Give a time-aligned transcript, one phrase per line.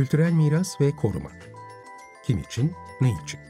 [0.00, 1.30] Kültürel miras ve koruma.
[2.22, 3.40] Kim için, ne için?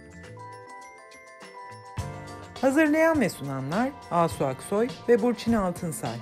[2.61, 6.17] Hazırlayan ve sunanlar Asu Aksoy ve Burçin Altınsay.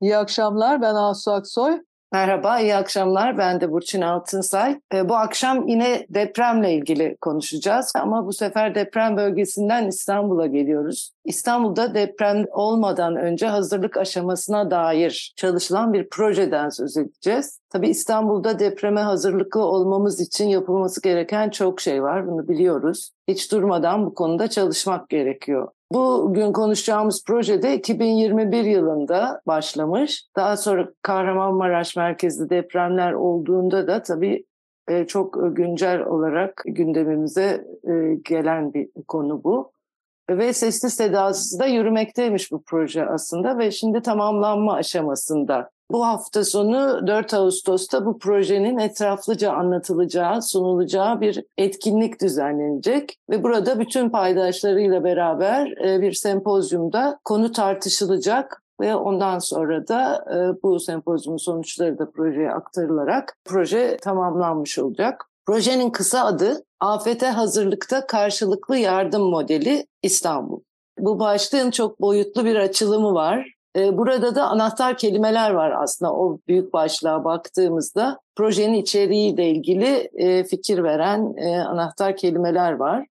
[0.00, 1.80] İyi akşamlar, ben Asu Aksoy.
[2.12, 3.38] Merhaba, iyi akşamlar.
[3.38, 4.80] Ben de Burçin Altınsay.
[4.94, 11.12] E, bu akşam yine depremle ilgili konuşacağız ama bu sefer deprem bölgesinden İstanbul'a geliyoruz.
[11.24, 17.60] İstanbul'da deprem olmadan önce hazırlık aşamasına dair çalışılan bir projeden söz edeceğiz.
[17.70, 23.10] Tabii İstanbul'da depreme hazırlıklı olmamız için yapılması gereken çok şey var, bunu biliyoruz.
[23.28, 25.68] Hiç durmadan bu konuda çalışmak gerekiyor.
[25.94, 30.24] Bugün konuşacağımız projede 2021 yılında başlamış.
[30.36, 34.44] Daha sonra Kahramanmaraş merkezli depremler olduğunda da tabii
[34.88, 39.72] e, çok güncel olarak gündemimize e, gelen bir konu bu.
[40.30, 45.70] Ve sesli sedasız da yürümekteymiş bu proje aslında ve şimdi tamamlanma aşamasında.
[45.92, 53.80] Bu hafta sonu 4 Ağustos'ta bu projenin etraflıca anlatılacağı, sunulacağı bir etkinlik düzenlenecek ve burada
[53.80, 61.38] bütün paydaşlarıyla beraber e, bir sempozyumda konu tartışılacak ve ondan sonra da e, bu sempozyumun
[61.38, 65.24] sonuçları da projeye aktarılarak proje tamamlanmış olacak.
[65.46, 70.60] Projenin kısa adı Afete Hazırlıkta Karşılıklı Yardım Modeli İstanbul.
[70.98, 73.61] Bu başlığın çok boyutlu bir açılımı var.
[73.76, 78.18] Ee, burada da anahtar kelimeler var aslında o büyük başlığa baktığımızda.
[78.36, 83.06] Projenin içeriğiyle ilgili e, fikir veren e, anahtar kelimeler var.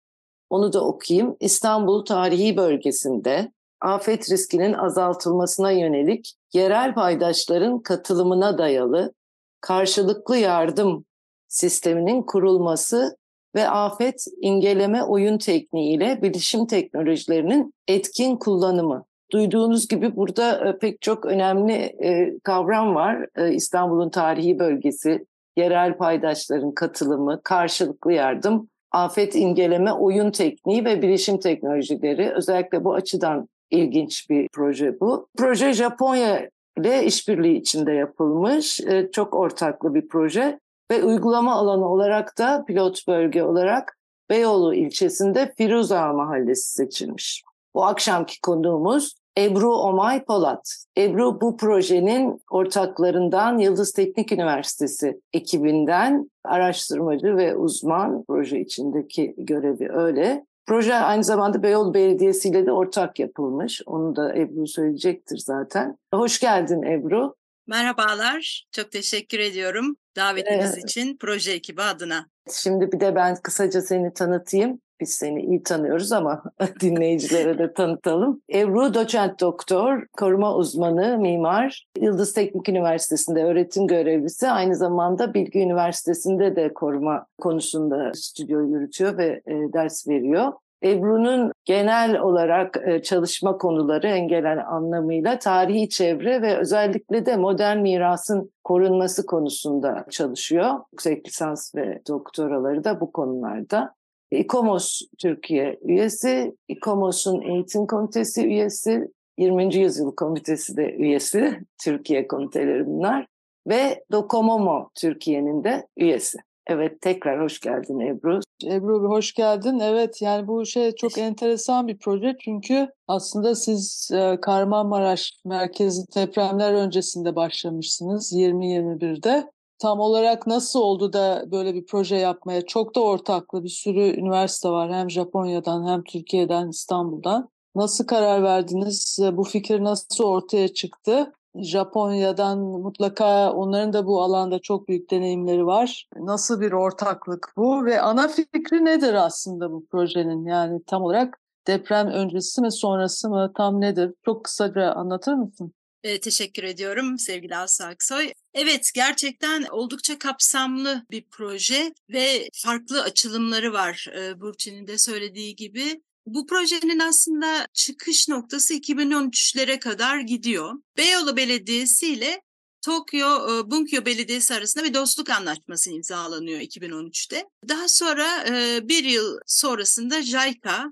[0.50, 1.36] Onu da okuyayım.
[1.40, 9.14] İstanbul tarihi bölgesinde afet riskinin azaltılmasına yönelik yerel paydaşların katılımına dayalı
[9.62, 11.06] karşılıklı yardım
[11.48, 13.18] sisteminin kurulması
[13.56, 19.06] ve afet ingeleme oyun tekniğiyle bilişim teknolojilerinin etkin kullanımı.
[19.32, 23.28] Duyduğunuz gibi burada e, pek çok önemli e, kavram var.
[23.36, 25.26] E, İstanbul'un tarihi bölgesi,
[25.58, 32.32] yerel paydaşların katılımı, karşılıklı yardım, afet ingeleme oyun tekniği ve bilişim teknolojileri.
[32.36, 35.28] Özellikle bu açıdan ilginç bir proje bu.
[35.38, 38.82] Proje Japonya ile işbirliği içinde yapılmış.
[39.12, 40.60] Çok ortaklı bir proje
[40.92, 47.44] ve uygulama alanı olarak da pilot bölge olarak Beyoğlu ilçesinde Firuza Mahallesi seçilmiş.
[47.80, 50.76] Bu akşamki konuğumuz Ebru Omay Polat.
[50.98, 60.46] Ebru bu projenin ortaklarından Yıldız Teknik Üniversitesi ekibinden araştırmacı ve uzman proje içindeki görevi öyle.
[60.66, 63.82] Proje aynı zamanda Beyoğlu Belediyesi ile de ortak yapılmış.
[63.86, 65.98] Onu da Ebru söyleyecektir zaten.
[66.14, 67.36] Hoş geldin Ebru.
[67.68, 72.26] Merhabalar, çok teşekkür ediyorum davetiniz ee, için proje ekibi adına.
[72.52, 74.80] Şimdi bir de ben kısaca seni tanıtayım.
[75.00, 76.44] Biz seni iyi tanıyoruz ama
[76.82, 78.42] dinleyicilere de tanıtalım.
[78.54, 81.86] Ebru doçent doktor, koruma uzmanı, mimar.
[82.02, 84.50] Yıldız Teknik Üniversitesi'nde öğretim görevlisi.
[84.50, 90.54] Aynı zamanda Bilgi Üniversitesi'nde de koruma konusunda stüdyo yürütüyor ve e, ders veriyor.
[90.84, 98.52] Ebru'nun genel olarak e, çalışma konuları engelen anlamıyla tarihi çevre ve özellikle de modern mirasın
[98.64, 100.70] korunması konusunda çalışıyor.
[100.92, 103.94] Yüksek lisans ve doktoraları da bu konularda.
[104.32, 109.08] İKOMOS Türkiye üyesi, İKOMOS'un eğitim komitesi üyesi,
[109.38, 109.76] 20.
[109.76, 113.28] yüzyıl komitesi de üyesi, Türkiye komiteleri bunlar
[113.68, 116.38] ve Dokomomo Türkiye'nin de üyesi.
[116.68, 118.40] Evet tekrar hoş geldin Ebru.
[118.66, 119.80] Ebru hoş geldin.
[119.80, 126.74] Evet yani bu şey çok enteresan bir proje çünkü aslında siz e, Kahramanmaraş merkezi depremler
[126.74, 129.52] öncesinde başlamışsınız 2021'de.
[129.80, 132.66] Tam olarak nasıl oldu da böyle bir proje yapmaya?
[132.66, 137.50] Çok da ortaklı bir sürü üniversite var hem Japonya'dan hem Türkiye'den İstanbul'dan.
[137.76, 139.20] Nasıl karar verdiniz?
[139.34, 141.34] Bu fikir nasıl ortaya çıktı?
[141.56, 146.08] Japonya'dan mutlaka onların da bu alanda çok büyük deneyimleri var.
[146.18, 150.46] Nasıl bir ortaklık bu ve ana fikri nedir aslında bu projenin?
[150.46, 154.14] Yani tam olarak deprem öncesi mi sonrası mı tam nedir?
[154.26, 155.74] Çok kısaca anlatır mısın?
[156.04, 158.34] E, teşekkür ediyorum sevgili Aslı Aksoy.
[158.54, 166.02] Evet gerçekten oldukça kapsamlı bir proje ve farklı açılımları var e, Burçin'in de söylediği gibi.
[166.26, 170.74] Bu projenin aslında çıkış noktası 2013'lere kadar gidiyor.
[170.98, 172.42] Beyoğlu Belediyesi ile
[172.82, 173.28] Tokyo
[173.72, 177.46] Bunkyo Belediyesi arasında bir dostluk anlaşması imzalanıyor 2013'te.
[177.70, 178.46] Daha sonra
[178.90, 180.86] bir yıl sonrasında JICA,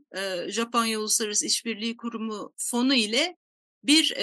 [0.48, 3.36] Japonya Uluslararası İşbirliği Kurumu fonu ile
[3.84, 4.14] bir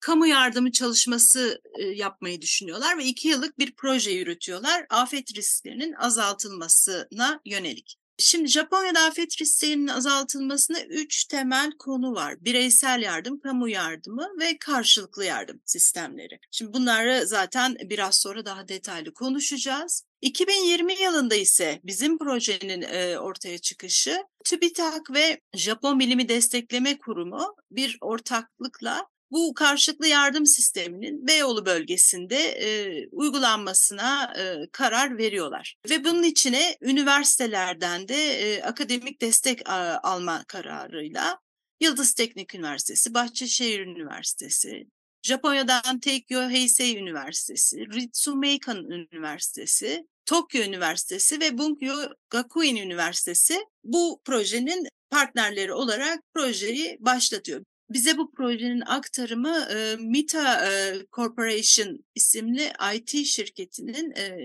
[0.00, 1.62] kamu yardımı çalışması
[1.94, 7.96] yapmayı düşünüyorlar ve iki yıllık bir proje yürütüyorlar afet risklerinin azaltılmasına yönelik.
[8.18, 12.34] Şimdi Japonya'da afet risklerinin azaltılmasında üç temel konu var.
[12.40, 16.38] Bireysel yardım, kamu yardımı ve karşılıklı yardım sistemleri.
[16.50, 20.04] Şimdi bunları zaten biraz sonra daha detaylı konuşacağız.
[20.20, 27.98] 2020 yılında ise bizim projenin e, ortaya çıkışı TÜBİTAK ve Japon Bilimi Destekleme Kurumu bir
[28.00, 35.76] ortaklıkla bu karşılıklı yardım sisteminin Beyoğlu bölgesinde e, uygulanmasına e, karar veriyorlar.
[35.90, 41.38] Ve bunun içine üniversitelerden de e, akademik destek a, alma kararıyla
[41.80, 44.86] Yıldız Teknik Üniversitesi, Bahçeşehir Üniversitesi,
[45.22, 51.94] Japonya'dan Teikyo Heisei Üniversitesi, Ritsumeikan Üniversitesi, Tokyo Üniversitesi ve Bunkyo
[52.30, 57.62] Gakuen Üniversitesi bu projenin partnerleri olarak projeyi başlatıyor.
[57.90, 64.38] Bize bu projenin aktarımı e, Mita e, Corporation isimli IT şirketinin e,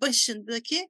[0.00, 0.88] başındaki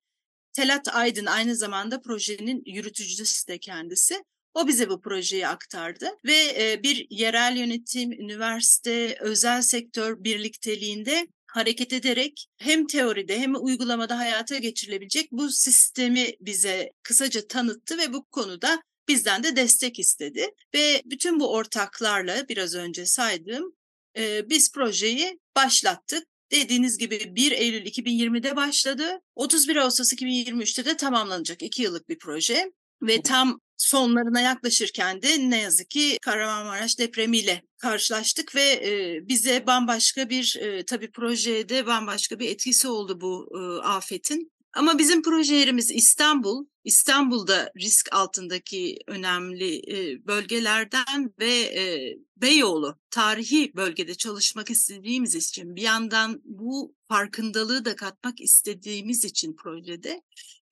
[0.52, 4.24] Telat Aydın aynı zamanda projenin yürütücüsü de kendisi.
[4.54, 11.92] O bize bu projeyi aktardı ve e, bir yerel yönetim, üniversite, özel sektör birlikteliğinde hareket
[11.92, 18.82] ederek hem teoride hem uygulamada hayata geçirilebilecek bu sistemi bize kısaca tanıttı ve bu konuda
[19.08, 20.50] bizden de destek istedi.
[20.75, 23.76] Ve bütün bu ortaklarla biraz önce saydığım
[24.17, 26.26] e, biz projeyi başlattık.
[26.53, 29.20] Dediğiniz gibi 1 Eylül 2020'de başladı.
[29.35, 32.73] 31 Ağustos 2023'te de tamamlanacak 2 yıllık bir proje.
[33.03, 40.31] Ve tam sonlarına yaklaşırken de ne yazık ki Kahramanmaraş depremiyle karşılaştık ve e, bize bambaşka
[40.31, 44.53] bir e, tabii projede bambaşka bir etkisi oldu bu e, afetin.
[44.73, 46.67] Ama bizim proje yerimiz İstanbul.
[46.86, 55.82] İstanbul'da risk altındaki önemli e, bölgelerden ve e, Beyoğlu tarihi bölgede çalışmak istediğimiz için bir
[55.82, 60.22] yandan bu farkındalığı da katmak istediğimiz için projede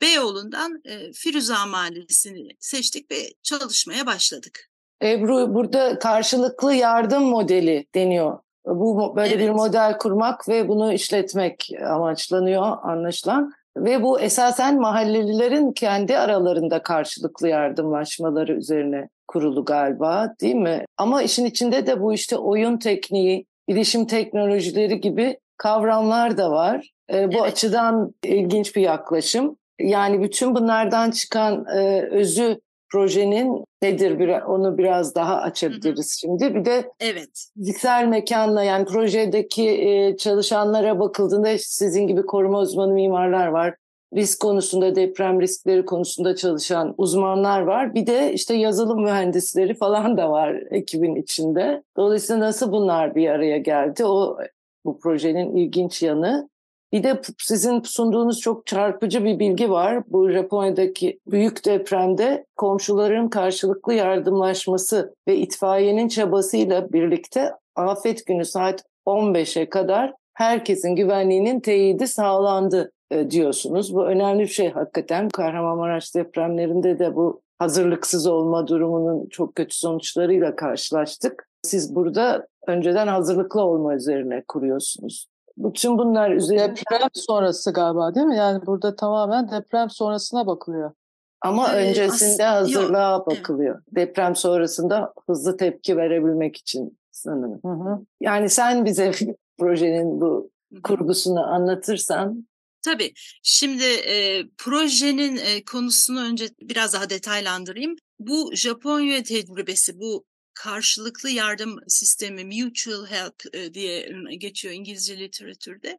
[0.00, 4.70] Beyoğlu'ndan e, Firuza Mahallesi'ni seçtik ve çalışmaya başladık.
[5.02, 8.38] Ebru burada karşılıklı yardım modeli deniyor.
[8.66, 9.44] Bu böyle evet.
[9.44, 13.52] bir model kurmak ve bunu işletmek amaçlanıyor anlaşılan.
[13.76, 20.84] Ve bu esasen mahallelilerin kendi aralarında karşılıklı yardımlaşmaları üzerine kurulu galiba değil mi?
[20.96, 26.90] Ama işin içinde de bu işte oyun tekniği, bilişim teknolojileri gibi kavramlar da var.
[27.12, 27.42] E, bu evet.
[27.42, 29.56] açıdan ilginç bir yaklaşım.
[29.80, 32.60] Yani bütün bunlardan çıkan e, özü
[32.94, 36.38] projenin nedir onu biraz daha açabiliriz hı hı.
[36.38, 36.54] şimdi.
[36.54, 37.48] Bir de evet.
[37.54, 43.74] fiziksel mekanla yani projedeki e, çalışanlara bakıldığında sizin gibi koruma uzmanı mimarlar var.
[44.16, 47.94] Risk konusunda, deprem riskleri konusunda çalışan uzmanlar var.
[47.94, 51.82] Bir de işte yazılım mühendisleri falan da var ekibin içinde.
[51.96, 54.04] Dolayısıyla nasıl bunlar bir araya geldi?
[54.04, 54.38] O
[54.84, 56.48] bu projenin ilginç yanı.
[56.94, 60.02] Bir de sizin sunduğunuz çok çarpıcı bir bilgi var.
[60.08, 69.68] Bu Japonya'daki büyük depremde komşuların karşılıklı yardımlaşması ve itfaiyenin çabasıyla birlikte afet günü saat 15'e
[69.68, 73.94] kadar herkesin güvenliğinin teyidi sağlandı e, diyorsunuz.
[73.94, 75.28] Bu önemli bir şey hakikaten.
[75.28, 81.48] Kahramanmaraş depremlerinde de bu hazırlıksız olma durumunun çok kötü sonuçlarıyla karşılaştık.
[81.62, 85.33] Siz burada önceden hazırlıklı olma üzerine kuruyorsunuz.
[85.56, 86.76] Bütün bunlar üzerine...
[86.76, 88.36] Deprem sonrası galiba değil mi?
[88.36, 90.92] Yani burada tamamen deprem sonrasına bakılıyor.
[91.40, 93.26] Ama ee, öncesinde as- hazırlığa yok.
[93.26, 93.82] bakılıyor.
[93.88, 97.60] Deprem sonrasında hızlı tepki verebilmek için sanırım.
[97.64, 97.98] Hı hı.
[98.20, 99.12] Yani sen bize
[99.58, 100.50] projenin bu
[100.82, 102.46] kurgusunu anlatırsan.
[102.84, 103.12] Tabii.
[103.42, 107.96] Şimdi e, projenin e, konusunu önce biraz daha detaylandırayım.
[108.18, 115.98] Bu Japonya tecrübesi, bu karşılıklı yardım sistemi mutual help e, diye geçiyor İngilizce literatürde.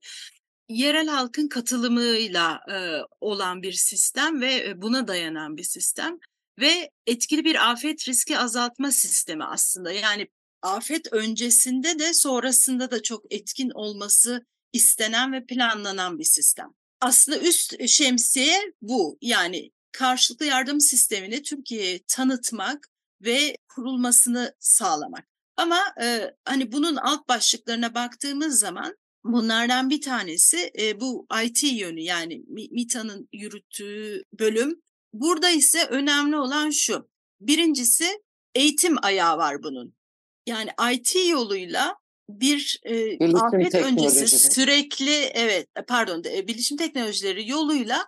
[0.70, 2.76] Yerel halkın katılımıyla e,
[3.22, 6.20] olan bir sistem ve e, buna dayanan bir sistem
[6.60, 9.92] ve etkili bir afet riski azaltma sistemi aslında.
[9.92, 10.28] Yani
[10.62, 16.70] afet öncesinde de sonrasında da çok etkin olması istenen ve planlanan bir sistem.
[17.02, 19.18] Aslında üst şemsiye bu.
[19.22, 22.90] Yani karşılıklı yardım sistemini Türkiye'ye tanıtmak
[23.22, 25.26] ve kurulmasını sağlamak.
[25.58, 32.02] Ama e, hani bunun alt başlıklarına baktığımız zaman bunlardan bir tanesi e, bu IT yönü
[32.02, 34.82] yani MITA'nın yürüttüğü bölüm.
[35.14, 37.10] Burada ise önemli olan şu.
[37.42, 38.22] Birincisi
[38.56, 39.96] eğitim ayağı var bunun.
[40.46, 41.96] Yani IT yoluyla
[42.30, 48.08] bir e, afet öncesi sürekli evet pardon e, bilişim teknolojileri yoluyla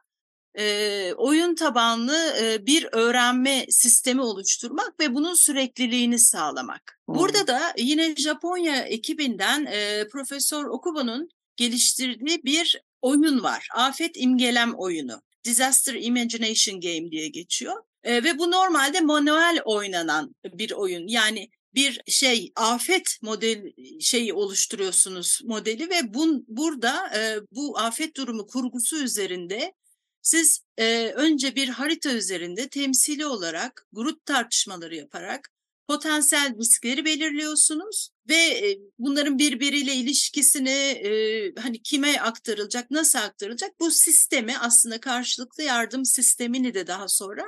[0.57, 6.99] e, oyun tabanlı e, bir öğrenme sistemi oluşturmak ve bunun sürekliliğini sağlamak.
[7.05, 7.15] Hmm.
[7.15, 13.67] Burada da yine Japonya ekibinden e, Profesör Okuba'nın geliştirdiği bir oyun var.
[13.75, 15.21] Afet imgelem oyunu.
[15.43, 17.83] Disaster Imagination Game diye geçiyor.
[18.03, 21.07] E, ve bu normalde manuel oynanan bir oyun.
[21.07, 28.47] Yani bir şey afet model şeyi oluşturuyorsunuz modeli ve bun, burada e, bu afet durumu
[28.47, 29.73] kurgusu üzerinde
[30.21, 35.49] siz e, önce bir harita üzerinde temsili olarak grup tartışmaları yaparak
[35.87, 44.57] potansiyel riskleri belirliyorsunuz ve bunların birbiriyle ilişkisini e, hani kime aktarılacak, nasıl aktarılacak bu sistemi
[44.57, 47.43] aslında karşılıklı yardım sistemini de daha sonra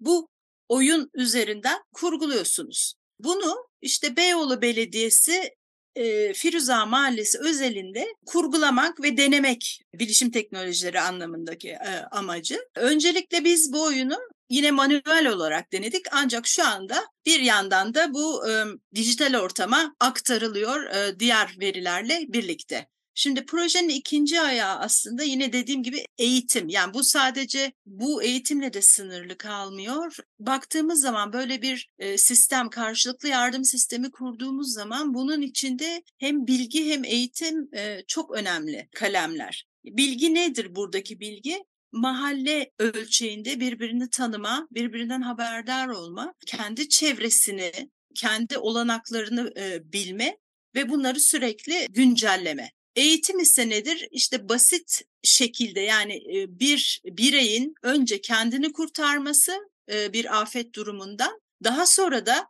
[0.00, 0.28] bu
[0.68, 2.94] oyun üzerinden kurguluyorsunuz.
[3.18, 5.50] Bunu işte Beyoğlu Belediyesi
[5.96, 12.58] e, Firuza Mahallesi özelinde kurgulamak ve denemek bilişim teknolojileri anlamındaki e, amacı.
[12.76, 14.18] Öncelikle biz bu oyunu
[14.50, 18.52] yine manuel olarak denedik ancak şu anda bir yandan da bu e,
[18.94, 22.91] dijital ortama aktarılıyor e, diğer verilerle birlikte.
[23.14, 26.68] Şimdi projenin ikinci ayağı aslında yine dediğim gibi eğitim.
[26.68, 30.16] Yani bu sadece bu eğitimle de sınırlı kalmıyor.
[30.38, 36.90] Baktığımız zaman böyle bir e, sistem, karşılıklı yardım sistemi kurduğumuz zaman bunun içinde hem bilgi
[36.90, 39.66] hem eğitim e, çok önemli kalemler.
[39.84, 41.64] Bilgi nedir buradaki bilgi?
[41.92, 47.72] mahalle ölçeğinde birbirini tanıma, birbirinden haberdar olma, kendi çevresini,
[48.14, 50.38] kendi olanaklarını e, bilme
[50.74, 52.70] ve bunları sürekli güncelleme.
[52.96, 54.08] Eğitim ise nedir?
[54.10, 59.58] İşte basit şekilde yani bir bireyin önce kendini kurtarması
[59.88, 62.46] bir afet durumundan daha sonra da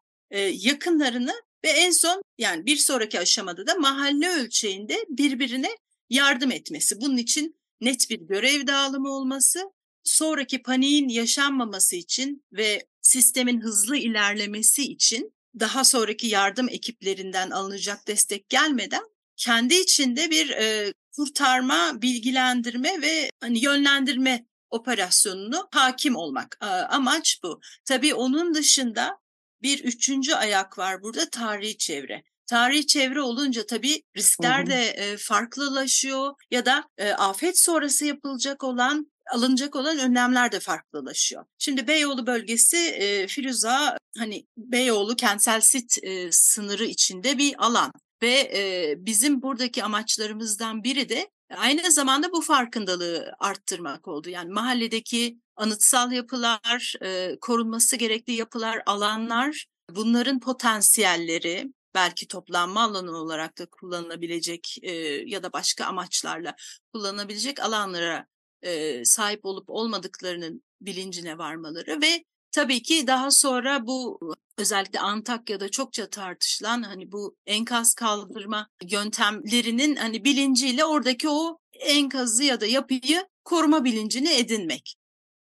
[0.50, 1.34] yakınlarını
[1.64, 5.70] ve en son yani bir sonraki aşamada da mahalle ölçeğinde birbirine
[6.10, 7.00] yardım etmesi.
[7.00, 9.72] Bunun için net bir görev dağılımı olması,
[10.04, 18.48] sonraki paniğin yaşanmaması için ve sistemin hızlı ilerlemesi için daha sonraki yardım ekiplerinden alınacak destek
[18.48, 19.02] gelmeden
[19.44, 26.58] kendi içinde bir e, kurtarma, bilgilendirme ve hani yönlendirme operasyonunu hakim olmak.
[26.62, 27.60] E, amaç bu.
[27.84, 29.18] Tabii onun dışında
[29.62, 32.22] bir üçüncü ayak var burada tarihi çevre.
[32.46, 39.12] Tarihi çevre olunca tabii riskler de e, farklılaşıyor ya da e, afet sonrası yapılacak olan
[39.32, 41.44] alınacak olan önlemler de farklılaşıyor.
[41.58, 48.50] Şimdi Beyoğlu bölgesi e, Firuza hani Beyoğlu kentsel sit e, sınırı içinde bir alan ve
[48.54, 54.30] e, bizim buradaki amaçlarımızdan biri de aynı zamanda bu farkındalığı arttırmak oldu.
[54.30, 63.58] Yani mahalledeki anıtsal yapılar, e, korunması gerekli yapılar, alanlar, bunların potansiyelleri, belki toplanma alanı olarak
[63.58, 64.92] da kullanılabilecek e,
[65.26, 66.54] ya da başka amaçlarla
[66.92, 68.26] kullanılabilecek alanlara
[68.62, 74.20] e, sahip olup olmadıklarının bilincine varmaları ve tabii ki daha sonra bu
[74.58, 82.60] özellikle Antakya'da çokça tartışılan hani bu enkaz kaldırma yöntemlerinin hani bilinciyle oradaki o enkazı ya
[82.60, 84.96] da yapıyı koruma bilincini edinmek.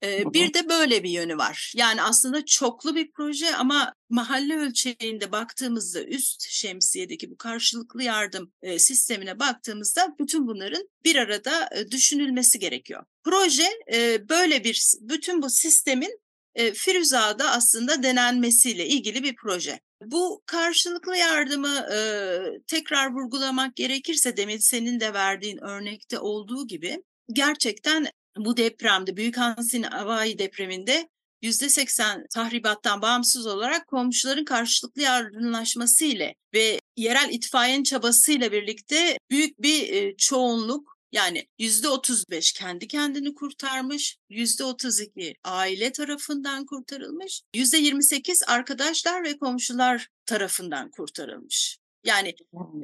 [0.03, 1.73] Ee, bir de böyle bir yönü var.
[1.75, 8.79] Yani aslında çoklu bir proje ama mahalle ölçeğinde baktığımızda üst şemsiyedeki bu karşılıklı yardım e,
[8.79, 13.05] sistemine baktığımızda bütün bunların bir arada e, düşünülmesi gerekiyor.
[13.23, 16.19] Proje e, böyle bir bütün bu sistemin
[16.55, 19.79] e, Firuza'da aslında denenmesiyle ilgili bir proje.
[20.05, 21.97] Bu karşılıklı yardımı e,
[22.67, 28.07] tekrar vurgulamak gerekirse demin senin de verdiğin örnekte olduğu gibi gerçekten
[28.37, 31.09] bu depremde Büyük Hansin Havai depreminde
[31.43, 40.15] %80 tahribattan bağımsız olarak komşuların karşılıklı yardımlaşması ile ve yerel itfaiyenin çabasıyla birlikte büyük bir
[40.17, 49.23] çoğunluk yani yüzde 35 kendi kendini kurtarmış, yüzde 32 aile tarafından kurtarılmış, yüzde 28 arkadaşlar
[49.23, 51.77] ve komşular tarafından kurtarılmış.
[52.03, 52.35] Yani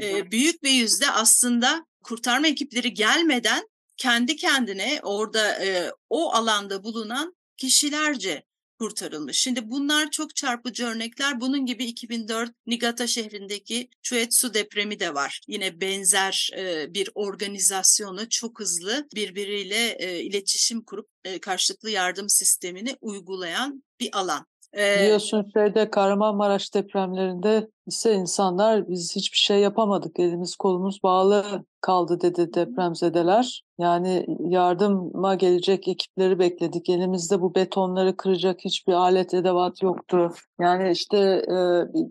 [0.02, 7.36] e, büyük bir yüzde aslında kurtarma ekipleri gelmeden kendi kendine orada e, o alanda bulunan
[7.58, 8.44] kişilerce
[8.80, 9.38] kurtarılmış.
[9.38, 11.42] Şimdi bunlar çok çarpıcı örnekler.
[11.42, 15.42] Bunun gibi 2004 Niigata şehrindeki Chuetsu depremi de var.
[15.48, 22.96] Yine benzer e, bir organizasyonu çok hızlı birbiriyle e, iletişim kurup e, karşılıklı yardım sistemini
[23.02, 24.49] uygulayan bir alan.
[24.78, 30.20] Ee, Biliyorsun şeyde Kahramanmaraş depremlerinde ise insanlar biz hiçbir şey yapamadık.
[30.20, 33.64] Elimiz kolumuz bağlı kaldı dedi depremzedeler.
[33.78, 36.90] Yani yardıma gelecek ekipleri bekledik.
[36.90, 40.32] Elimizde bu betonları kıracak hiçbir alet edevat yoktu.
[40.60, 41.58] Yani işte e,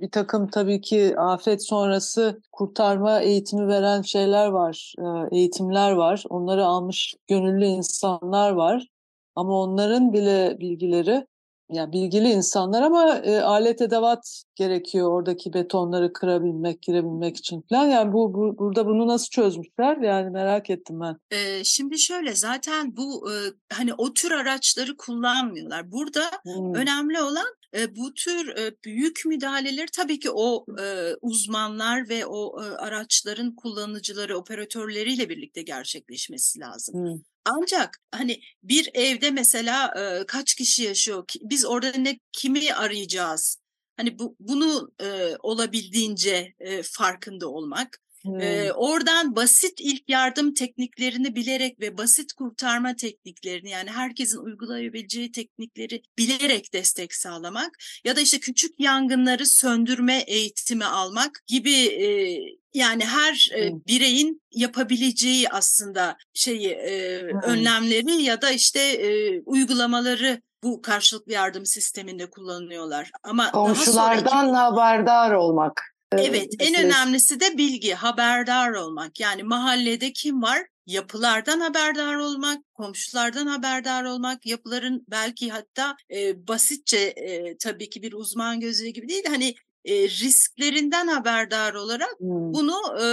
[0.01, 6.25] bir takım tabii ki afet sonrası kurtarma eğitimi veren şeyler var, e, eğitimler var.
[6.31, 8.87] Onları almış gönüllü insanlar var.
[9.35, 11.27] Ama onların bile bilgileri
[11.71, 17.87] yani bilgili insanlar ama e, alet edevat gerekiyor oradaki betonları kırabilmek, girebilmek için falan.
[17.87, 19.97] Yani bu, bu burada bunu nasıl çözmüşler?
[19.97, 21.17] Yani merak ettim ben.
[21.31, 23.35] Ee, şimdi şöyle zaten bu e,
[23.73, 25.93] hani o tür araçları kullanmıyorlar.
[25.93, 26.75] Burada Hmm.
[26.75, 27.47] önemli olan
[27.77, 33.55] e, bu tür e, büyük müdahaleleri tabii ki o e, uzmanlar ve o e, araçların
[33.55, 36.95] kullanıcıları, operatörleriyle birlikte gerçekleşmesi lazım.
[36.95, 37.21] Hmm.
[37.49, 41.25] Ancak hani bir evde mesela e, kaç kişi yaşıyor?
[41.43, 43.57] Biz orada ne kimi arayacağız?
[43.97, 47.99] Hani bu bunu e, olabildiğince e, farkında olmak.
[48.23, 48.41] Hmm.
[48.41, 56.03] Ee, oradan basit ilk yardım tekniklerini bilerek ve basit kurtarma tekniklerini yani herkesin uygulayabileceği teknikleri
[56.19, 62.39] bilerek destek sağlamak ya da işte küçük yangınları söndürme eğitimi almak gibi e,
[62.75, 67.41] yani her e, bireyin yapabileceği aslında şeyi e, Hmm.
[67.43, 73.11] önlemleri ya da işte e, uygulamaları bu karşılıklı yardım sisteminde kullanıyorlar.
[73.23, 75.98] Ama daha sonraki Komşulardan haberdar olmak.
[76.19, 79.21] Evet, en önemlisi de bilgi, haberdar olmak.
[79.21, 80.67] Yani mahallede kim var?
[80.87, 88.13] Yapılardan haberdar olmak, komşulardan haberdar olmak, yapıların belki hatta e, basitçe e, tabii ki bir
[88.13, 92.53] uzman gözü gibi değil, hani e, risklerinden haberdar olarak Hmm.
[92.55, 93.05] bunu e,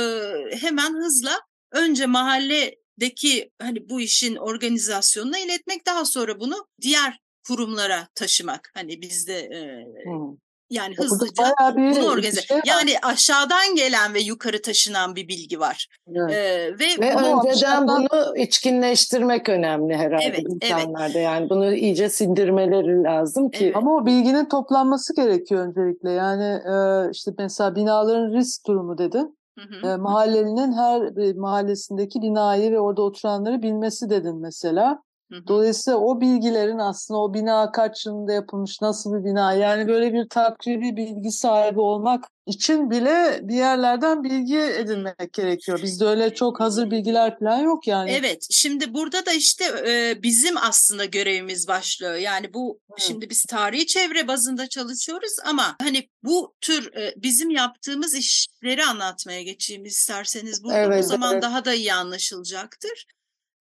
[0.57, 1.39] hemen hızla
[1.71, 8.71] önce mahalledeki hani bu işin organizasyonuna iletmek, daha sonra bunu diğer kurumlara taşımak.
[8.73, 10.35] Hani bizde e, Hmm.
[10.69, 12.41] Yani hızlıca bayağı bir bunu organize.
[12.41, 12.63] şey var.
[12.65, 15.87] yani aşağıdan gelen ve yukarı taşınan bir bilgi var.
[16.15, 16.31] Evet.
[16.31, 20.63] Ee, ve Ve Ama önceden aşağıdan- bunu içkinleştirmek önemli herhalde Evet, evet.
[20.63, 21.19] insanlarda.
[21.19, 23.65] Yani bunu iyice sindirmeleri lazım ki.
[23.65, 23.75] Evet.
[23.75, 26.11] Ama o bilginin toplanması gerekiyor öncelikle.
[26.11, 26.75] Yani e,
[27.11, 29.37] işte mesela binaların risk durumu dedin.
[29.59, 29.91] Hı hı.
[29.91, 31.01] E, mahallenin her
[31.35, 34.99] mahallesindeki binayı ve orada oturanları bilmesi dedin mesela.
[35.47, 40.29] Dolayısıyla o bilgilerin aslında o bina kaç yılında yapılmış, nasıl bir bina yani böyle bir
[40.29, 45.79] takribi bilgi sahibi olmak için bile bir yerlerden bilgi edinmek gerekiyor.
[45.83, 48.11] Bizde öyle çok hazır bilgiler falan yok yani.
[48.11, 52.15] Evet, şimdi burada da işte e, bizim aslında görevimiz başlıyor.
[52.15, 53.01] Yani bu Evet.
[53.01, 59.41] şimdi biz tarihi çevre bazında çalışıyoruz ama hani bu tür e, bizim yaptığımız işleri anlatmaya
[59.41, 61.43] geçeyim isterseniz burada o Evet, zaman evet.
[61.43, 63.05] daha da iyi anlaşılacaktır.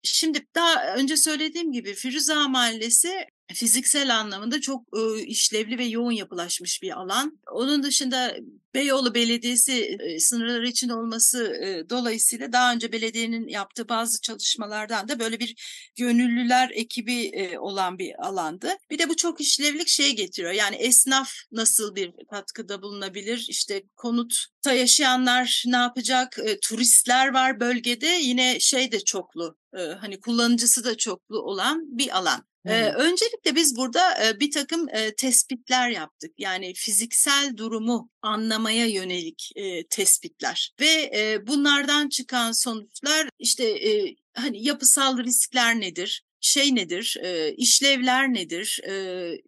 [0.02, 6.82] Şimdi daha önce söylediğim gibi Firuza Mahallesi fiziksel anlamında çok e, işlevli ve yoğun yapılaşmış
[6.82, 7.38] bir alan.
[7.52, 8.36] Onun dışında
[8.74, 15.18] Beyoğlu Belediyesi e, sınırları içinde olması e, dolayısıyla daha önce belediyenin yaptığı bazı çalışmalardan da
[15.18, 15.54] böyle bir
[15.96, 18.68] gönüllüler ekibi e, olan bir alandı.
[18.90, 20.52] Bir de bu çok işlevlik şey getiriyor.
[20.52, 23.46] Yani esnaf nasıl bir katkıda bulunabilir?
[23.48, 26.38] İşte konutta yaşayanlar ne yapacak?
[26.38, 28.06] E, turistler var bölgede.
[28.06, 29.56] Yine şey de çoklu.
[29.78, 32.44] e, hani kullanıcısı da çoklu olan bir alan.
[32.68, 36.32] Ee, öncelikle biz burada e, bir takım e, tespitler yaptık.
[36.38, 44.64] Yani fiziksel durumu anlamaya yönelik e, tespitler ve e, bunlardan çıkan sonuçlar işte e, hani
[44.66, 46.24] yapısal riskler nedir?
[46.40, 47.16] Şey nedir?
[47.22, 48.80] E, işlevler nedir?
[48.88, 48.92] E,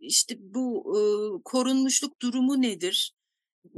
[0.01, 1.01] işte bu e,
[1.45, 3.13] korunmuşluk durumu nedir?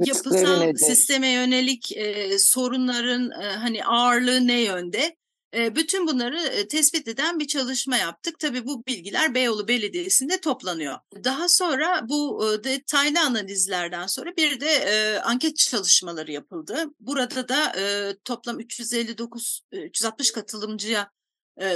[0.05, 0.79] Yapısal nedir?
[0.79, 5.15] sisteme yönelik e, sorunların e, hani ağırlığı ne yönde?
[5.53, 8.39] Bütün bunları tespit eden bir çalışma yaptık.
[8.39, 10.97] Tabii bu bilgiler Beyoğlu Belediyesi'nde toplanıyor.
[11.23, 16.85] Daha sonra bu detaylı analizlerden sonra bir de anket çalışmaları yapıldı.
[16.99, 17.73] Burada da
[18.25, 21.09] toplam 359 e, 360 katılımcıya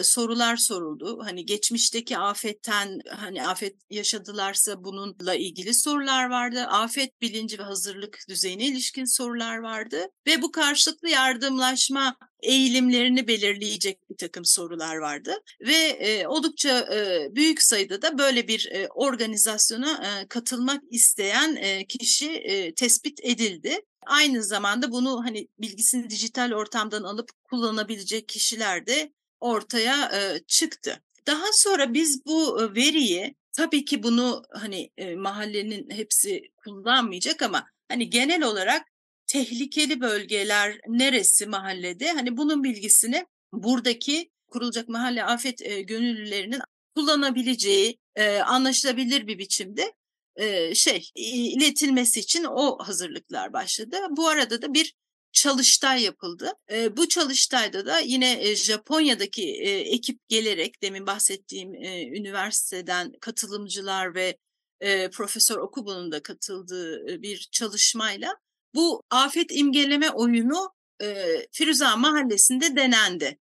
[0.02, 1.20] sorular soruldu.
[1.24, 6.62] Hani geçmişteki afetten hani afet yaşadılarsa bununla ilgili sorular vardı.
[6.62, 14.18] Afet bilinci ve hazırlık düzeyine ilişkin sorular vardı ve bu karşılıklı yardımlaşma eğilimlerini belirleyecek bir
[14.18, 20.28] takım sorular vardı ve e, oldukça e, büyük sayıda da böyle bir e, organizasyona e,
[20.28, 23.82] katılmak isteyen e, kişi e, tespit edildi.
[24.06, 31.02] Aynı zamanda bunu hani bilgisini dijital ortamdan alıp kullanabilecek kişiler de ortaya e, çıktı.
[31.28, 37.66] Daha sonra biz bu e, veriyi tabii ki bunu hani e, mahallenin hepsi kullanmayacak ama
[37.90, 38.88] hani genel olarak
[39.28, 46.62] tehlikeli bölgeler neresi mahallede hani bunun bilgisini buradaki kurulacak mahalle afet e, gönüllülerinin
[46.96, 49.94] kullanabileceği e, anlaşılabilir bir biçimde
[50.36, 53.98] e, şey iletilmesi için o hazırlıklar başladı.
[54.10, 54.94] Bu arada da bir
[55.32, 56.54] çalıştay yapıldı.
[56.72, 64.16] E, bu çalıştayda da yine e, Japonya'daki e, ekip gelerek demin bahsettiğim e, üniversiteden katılımcılar
[64.16, 64.38] ve
[64.80, 68.34] e, Profesör Okubo'nun da katıldığı bir çalışmayla
[68.78, 70.70] bu afet imgeleme oyunu
[71.02, 73.40] e, Firuza Mahallesi'nde denendi.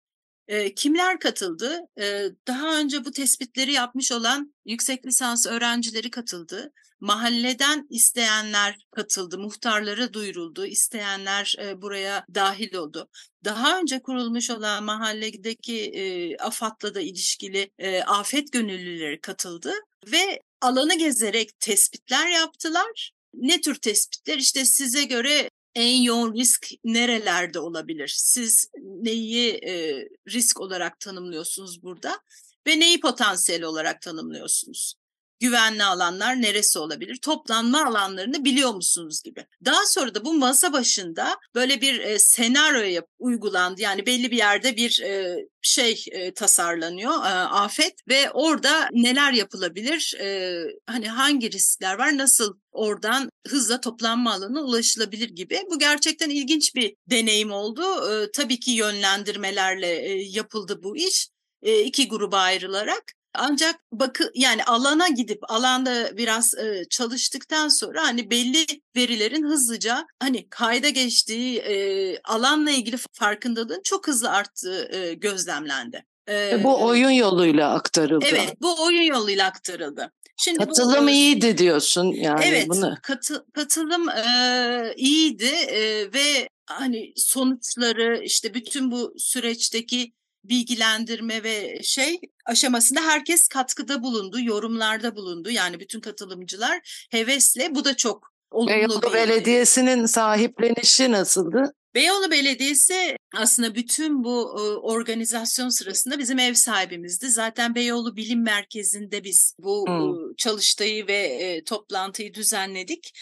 [0.48, 1.80] E, kimler katıldı?
[2.00, 6.72] E, daha önce bu tespitleri yapmış olan yüksek lisans öğrencileri katıldı.
[7.00, 13.08] Mahalleden isteyenler katıldı, muhtarlara duyuruldu, isteyenler e, buraya dahil oldu.
[13.44, 19.72] Daha önce kurulmuş olan mahalledeki e, AFAD'la da ilişkili e, afet gönüllüleri katıldı
[20.06, 23.15] ve alanı gezerek tespitler yaptılar.
[23.36, 24.38] Ne tür tespitler?
[24.38, 28.14] İşte size göre en yoğun risk nerelerde olabilir?
[28.16, 32.20] Siz neyi e, risk olarak tanımlıyorsunuz burada
[32.66, 34.94] ve neyi potansiyel olarak tanımlıyorsunuz?
[35.40, 37.18] Güvenli alanlar neresi olabilir?
[37.22, 39.46] Toplanma alanlarını biliyor musunuz gibi.
[39.64, 43.80] Daha sonra da bu masa başında böyle bir e, senaryo uygulandı.
[43.80, 50.14] Yani belli bir yerde bir e, şey e, tasarlanıyor, e, afet ve orada neler yapılabilir?
[50.20, 52.16] E, hani hangi riskler var?
[52.16, 55.62] Nasıl oradan hızla toplanma alanına ulaşılabilir gibi.
[55.70, 57.82] Bu gerçekten ilginç bir deneyim oldu.
[57.82, 61.28] E, tabii ki yönlendirmelerle e, yapıldı bu iş.
[61.62, 63.02] E, iki gruba ayrılarak
[63.38, 70.48] ancak bakı yani alana gidip alanda biraz e, çalıştıktan sonra hani belli verilerin hızlıca hani
[70.48, 76.04] kayda geçtiği e, alanla ilgili farkındalığın çok hızlı arttığı e, gözlemlendi.
[76.28, 78.26] E, bu oyun yoluyla aktarıldı.
[78.28, 80.12] Evet, bu oyun yoluyla aktarıldı.
[80.36, 82.94] Şimdi katılım bu, iyiydi diyorsun yani evet, bunu.
[83.02, 90.12] Katı, katılım e, iyiydi e, ve hani sonuçları işte bütün bu süreçteki
[90.48, 95.50] bilgilendirme ve şey aşamasında herkes katkıda bulundu, yorumlarda bulundu.
[95.50, 99.12] Yani bütün katılımcılar hevesle bu da çok olumlu Beyoğlu.
[99.14, 101.72] Belediyesi'nin sahiplenişi nasıldı?
[101.94, 104.44] Beyoğlu Belediyesi aslında bütün bu
[104.82, 107.28] organizasyon sırasında bizim ev sahibimizdi.
[107.28, 110.34] Zaten Beyoğlu Bilim Merkezi'nde biz bu hmm.
[110.36, 113.12] çalıştayı ve toplantıyı düzenledik.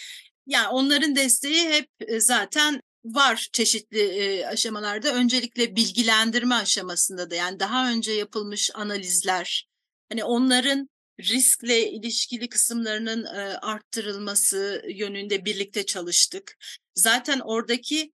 [0.46, 5.14] Yani onların desteği hep zaten var çeşitli aşamalarda.
[5.14, 9.68] Öncelikle bilgilendirme aşamasında da yani daha önce yapılmış analizler,
[10.08, 10.88] hani onların
[11.20, 13.24] riskle ilişkili kısımlarının
[13.62, 16.56] arttırılması yönünde birlikte çalıştık.
[16.94, 18.12] Zaten oradaki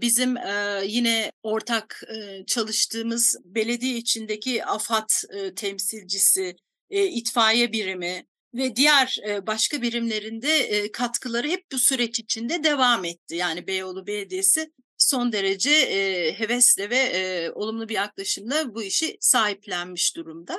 [0.00, 0.36] bizim
[0.84, 2.02] yine ortak
[2.46, 5.08] çalıştığımız belediye içindeki AFAD
[5.56, 6.56] temsilcisi,
[6.90, 13.36] itfaiye birimi, ve diğer başka birimlerinde katkıları hep bu süreç içinde devam etti.
[13.36, 15.70] Yani Beyoğlu Belediyesi son derece
[16.38, 20.56] hevesle ve olumlu bir yaklaşımla bu işi sahiplenmiş durumda.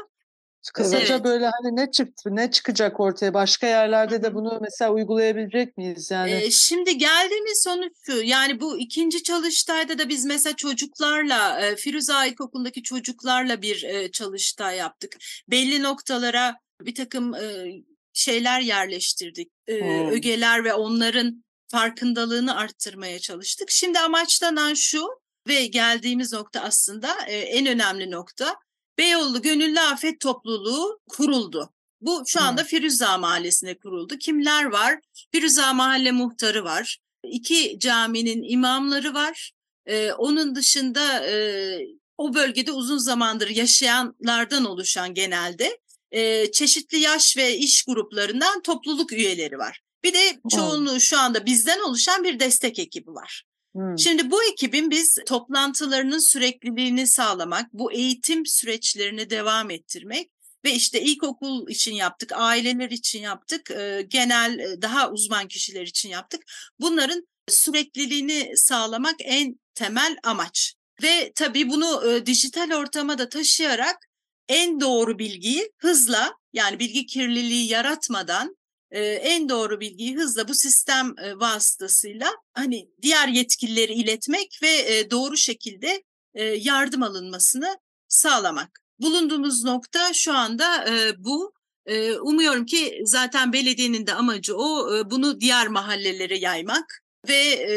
[0.74, 1.24] Kısaca evet.
[1.24, 3.34] böyle hani ne çıktı, ne çıkacak ortaya?
[3.34, 6.32] Başka yerlerde de bunu mesela uygulayabilecek miyiz yani?
[6.32, 8.24] Ee, şimdi geldiğimiz sonuç şu.
[8.24, 15.18] Yani bu ikinci çalıştayda da biz mesela çocuklarla, Firuze İlkokulu'ndaki çocuklarla bir çalıştay yaptık.
[15.48, 17.68] Belli noktalara bir takım e,
[18.14, 19.52] şeyler yerleştirdik.
[19.68, 20.10] E, hmm.
[20.10, 23.72] Ögeler ve onların farkındalığını arttırmaya çalıştık.
[23.72, 25.08] Şimdi amaçlanan şu
[25.48, 28.56] ve geldiğimiz nokta aslında e, en önemli nokta.
[28.98, 31.74] Beyoğlu Gönüllü Afet Topluluğu kuruldu.
[32.02, 32.68] Bu şu anda hmm.
[32.68, 34.18] Firuza Mahallesi'ne kuruldu.
[34.18, 35.00] Kimler var?
[35.32, 36.98] Firuza Mahalle Muhtarı var.
[37.24, 39.52] İki caminin imamları var.
[39.86, 41.78] Ee, onun dışında e,
[42.18, 45.78] o bölgede uzun zamandır yaşayanlardan oluşan genelde
[46.12, 49.82] e, çeşitli yaş ve iş gruplarından topluluk üyeleri var.
[50.04, 53.44] Bir de çoğunluğu şu anda bizden oluşan bir destek ekibi var.
[53.76, 54.00] Hmm.
[54.00, 60.32] Şimdi bu ekibin biz toplantılarının sürekliliğini sağlamak, bu eğitim süreçlerini devam ettirmek
[60.66, 63.72] ve işte ilkokul için yaptık, aileler için yaptık,
[64.08, 66.42] genel daha uzman kişiler için yaptık.
[66.80, 70.74] Bunların sürekliliğini sağlamak en temel amaç.
[71.04, 74.09] Ve tabii bunu dijital ortama da taşıyarak
[74.50, 78.58] en doğru bilgiyi hızla yani bilgi kirliliği yaratmadan
[78.92, 85.12] e, en doğru bilgiyi hızla bu sistem e, vasıtasıyla hani diğer yetkilileri iletmek ve e,
[85.12, 88.80] doğru şekilde e, yardım alınmasını sağlamak.
[89.00, 91.54] Bulunduğumuz nokta şu anda e, bu.
[91.86, 97.76] E, umuyorum ki zaten belediyenin de amacı o e, bunu diğer mahallelere yaymak ve e,